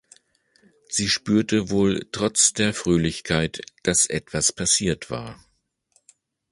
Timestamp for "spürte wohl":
1.09-2.07